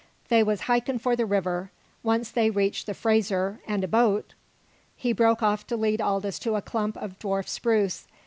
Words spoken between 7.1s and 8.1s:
dwarf spruce.